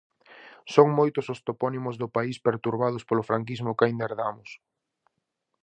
Son 0.73 0.87
moitos 0.99 1.25
os 1.33 1.39
topónimos 1.47 1.95
do 2.01 2.07
país 2.15 2.37
perturbados 2.47 3.03
polo 3.09 3.27
franquismo 3.29 3.75
que 3.77 3.85
aínda 3.85 4.05
herdamos. 4.09 4.49